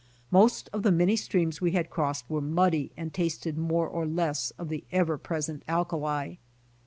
Most 0.31 0.67
of 0.73 0.81
the 0.81 0.91
many 0.91 1.15
streams 1.15 1.61
we 1.61 1.73
had 1.73 1.91
crossed 1.91 2.27
were 2.27 2.41
muddy 2.41 2.91
and 2.97 3.13
tasted 3.13 3.55
more 3.55 3.87
or 3.87 4.07
less 4.07 4.49
of 4.57 4.67
the 4.69 4.83
ever 4.91 5.15
present 5.19 5.61
alkali. 5.67 6.37